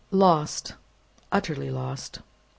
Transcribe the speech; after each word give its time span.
Lost, 0.09 0.73
utterly 1.31 1.69
lost! 1.69 2.21